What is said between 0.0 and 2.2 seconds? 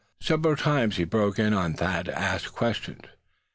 Several times he broke in on Thad to